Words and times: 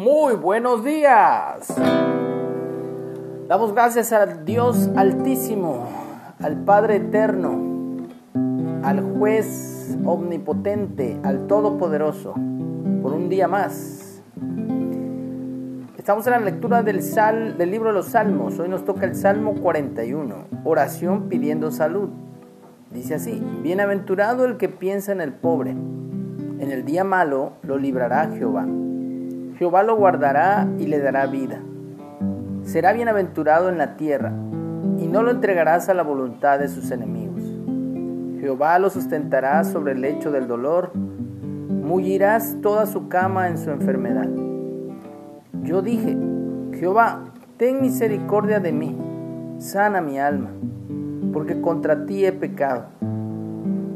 Muy 0.00 0.34
buenos 0.34 0.82
días. 0.82 1.74
Damos 3.46 3.74
gracias 3.74 4.14
al 4.14 4.46
Dios 4.46 4.88
altísimo, 4.96 5.86
al 6.42 6.56
Padre 6.64 6.96
eterno, 6.96 7.98
al 8.82 9.02
juez 9.02 9.98
omnipotente, 10.06 11.20
al 11.22 11.46
todopoderoso, 11.46 12.32
por 13.02 13.12
un 13.12 13.28
día 13.28 13.46
más. 13.46 14.22
Estamos 15.98 16.26
en 16.26 16.32
la 16.32 16.40
lectura 16.40 16.82
del, 16.82 17.02
sal, 17.02 17.58
del 17.58 17.70
libro 17.70 17.90
de 17.90 17.96
los 17.96 18.06
Salmos. 18.06 18.58
Hoy 18.58 18.70
nos 18.70 18.86
toca 18.86 19.04
el 19.04 19.14
Salmo 19.14 19.56
41, 19.56 20.34
oración 20.64 21.28
pidiendo 21.28 21.70
salud. 21.70 22.08
Dice 22.90 23.16
así, 23.16 23.38
bienaventurado 23.62 24.46
el 24.46 24.56
que 24.56 24.70
piensa 24.70 25.12
en 25.12 25.20
el 25.20 25.34
pobre. 25.34 25.72
En 25.72 26.70
el 26.70 26.86
día 26.86 27.04
malo 27.04 27.52
lo 27.62 27.76
librará 27.76 28.30
Jehová. 28.30 28.66
Jehová 29.60 29.82
lo 29.82 29.94
guardará 29.94 30.66
y 30.78 30.86
le 30.86 31.00
dará 31.00 31.26
vida. 31.26 31.60
Será 32.62 32.94
bienaventurado 32.94 33.68
en 33.68 33.76
la 33.76 33.98
tierra 33.98 34.32
y 34.96 35.06
no 35.06 35.22
lo 35.22 35.30
entregarás 35.30 35.90
a 35.90 35.94
la 35.94 36.02
voluntad 36.02 36.58
de 36.58 36.68
sus 36.68 36.90
enemigos. 36.90 37.42
Jehová 38.40 38.78
lo 38.78 38.88
sustentará 38.88 39.62
sobre 39.64 39.92
el 39.92 40.00
lecho 40.00 40.30
del 40.32 40.48
dolor, 40.48 40.92
mullirás 40.94 42.56
toda 42.62 42.86
su 42.86 43.08
cama 43.08 43.48
en 43.48 43.58
su 43.58 43.70
enfermedad. 43.70 44.30
Yo 45.62 45.82
dije, 45.82 46.16
Jehová, 46.72 47.24
ten 47.58 47.82
misericordia 47.82 48.60
de 48.60 48.72
mí, 48.72 48.96
sana 49.58 50.00
mi 50.00 50.18
alma, 50.18 50.48
porque 51.34 51.60
contra 51.60 52.06
ti 52.06 52.24
he 52.24 52.32
pecado. 52.32 52.86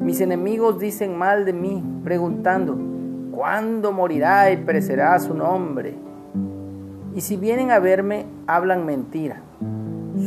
Mis 0.03 0.21
enemigos 0.21 0.79
dicen 0.79 1.17
mal 1.17 1.47
de 1.47 1.55
mí, 1.55 1.83
preguntando, 2.05 2.94
¿cuándo 3.35 3.93
morirá 3.93 4.51
y 4.53 4.59
perecerá 4.59 5.19
su 5.19 5.35
nombre? 5.35 5.95
Y 7.15 7.21
si 7.21 7.37
vienen 7.37 7.71
a 7.71 7.79
verme, 7.79 8.27
hablan 8.47 8.87
mentira. 8.87 9.41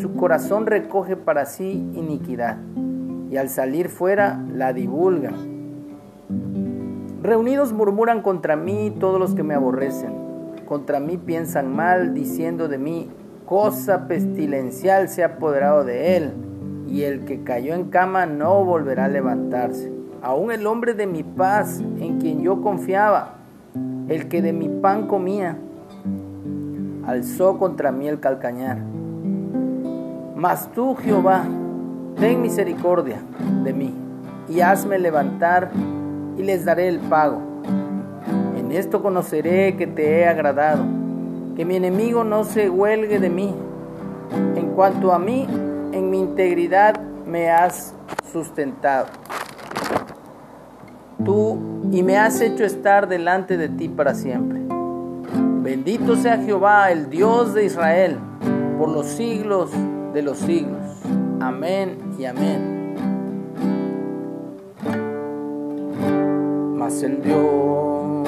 Su 0.01 0.15
corazón 0.15 0.65
recoge 0.65 1.15
para 1.15 1.45
sí 1.45 1.71
iniquidad, 1.93 2.57
y 3.31 3.37
al 3.37 3.49
salir 3.49 3.89
fuera 3.89 4.43
la 4.53 4.73
divulgan. 4.73 5.35
Reunidos 7.23 7.73
murmuran 7.73 8.21
contra 8.21 8.55
mí 8.55 8.93
todos 8.99 9.19
los 9.19 9.33
que 9.33 9.43
me 9.43 9.53
aborrecen. 9.53 10.13
Contra 10.65 10.99
mí 10.99 11.17
piensan 11.17 11.73
mal, 11.73 12.13
diciendo 12.13 12.67
de 12.67 12.77
mí, 12.77 13.09
cosa 13.45 14.07
pestilencial 14.07 15.07
se 15.07 15.23
ha 15.23 15.27
apoderado 15.27 15.85
de 15.85 16.17
él 16.17 16.33
y 16.87 17.03
el 17.03 17.25
que 17.25 17.43
cayó 17.43 17.73
en 17.73 17.85
cama 17.89 18.25
no 18.25 18.63
volverá 18.63 19.05
a 19.05 19.09
levantarse. 19.09 19.96
Aún 20.21 20.51
el 20.51 20.65
hombre 20.65 20.93
de 20.93 21.05
mi 21.05 21.23
paz, 21.23 21.79
en 21.79 22.19
quien 22.19 22.41
yo 22.41 22.61
confiaba, 22.61 23.35
el 24.07 24.27
que 24.27 24.41
de 24.41 24.51
mi 24.51 24.67
pan 24.67 25.07
comía, 25.07 25.57
alzó 27.05 27.57
contra 27.57 27.91
mí 27.91 28.07
el 28.07 28.19
calcañar. 28.19 28.79
Mas 30.35 30.71
tú, 30.73 30.95
Jehová, 30.95 31.43
ten 32.19 32.41
misericordia 32.41 33.19
de 33.63 33.73
mí 33.73 33.93
y 34.49 34.61
hazme 34.61 34.97
levantar 34.97 35.71
y 36.37 36.43
les 36.43 36.65
daré 36.65 36.87
el 36.87 36.99
pago. 36.99 37.41
En 38.57 38.71
esto 38.71 39.01
conoceré 39.01 39.75
que 39.77 39.87
te 39.87 40.19
he 40.19 40.27
agradado, 40.27 40.83
que 41.55 41.63
mi 41.63 41.75
enemigo 41.75 42.23
no 42.23 42.43
se 42.43 42.69
huelgue 42.69 43.19
de 43.19 43.29
mí. 43.29 43.55
En 44.55 44.71
cuanto 44.71 45.13
a 45.13 45.19
mí, 45.19 45.47
en 45.91 46.09
mi 46.09 46.19
integridad 46.19 46.99
me 47.25 47.49
has 47.49 47.93
sustentado. 48.31 49.07
Tú 51.27 51.59
y 51.91 52.03
me 52.03 52.17
has 52.17 52.39
hecho 52.39 52.63
estar 52.63 53.09
delante 53.09 53.57
de 53.57 53.67
ti 53.67 53.89
para 53.89 54.15
siempre. 54.15 54.61
Bendito 55.61 56.15
sea 56.15 56.37
Jehová, 56.37 56.89
el 56.89 57.09
Dios 57.09 57.53
de 57.53 57.65
Israel, 57.65 58.17
por 58.79 58.87
los 58.87 59.07
siglos 59.07 59.69
de 60.13 60.21
los 60.21 60.37
siglos. 60.37 60.79
Amén 61.41 61.97
y 62.17 62.23
amén. 62.23 62.95
Mas 66.77 67.03
el 67.03 67.21
Dios 67.21 68.25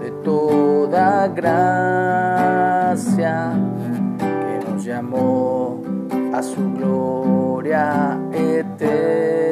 de 0.00 0.10
toda 0.24 1.28
gracia 1.28 2.32
que 4.18 4.58
nos 4.68 4.84
llamó 4.84 5.80
a 6.34 6.42
su 6.42 6.72
gloria 6.72 8.18
eterna, 8.32 9.51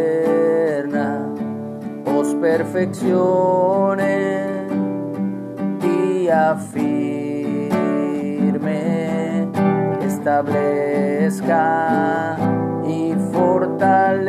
perfeccione 2.50 4.08
y 5.84 6.28
afirme, 6.28 7.68
establezca 10.04 11.56
y 12.88 13.14
fortalezca, 13.32 14.20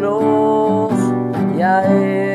siglos 0.00 0.92
y 1.56 1.62
a 1.62 2.29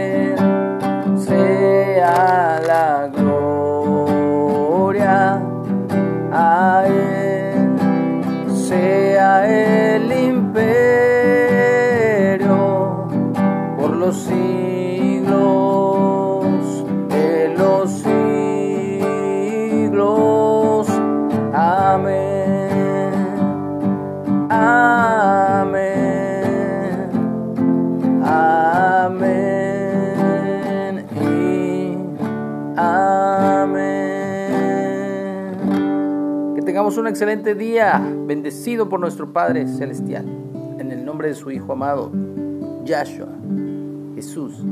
amén. 32.78 33.76
Que 36.56 36.62
tengamos 36.62 36.98
un 36.98 37.08
excelente 37.08 37.56
día, 37.56 38.02
bendecido 38.26 38.90
por 38.90 39.00
nuestro 39.00 39.32
Padre 39.32 39.68
Celestial. 39.68 40.26
En 40.80 40.92
el 40.92 41.06
nombre 41.06 41.30
de 41.30 41.34
su 41.36 41.52
Hijo 41.52 41.74
amado, 41.74 42.12
Yahshua, 42.84 43.30
Jesús. 44.16 44.64